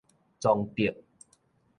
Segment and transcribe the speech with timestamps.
[0.41, 0.91] 崇德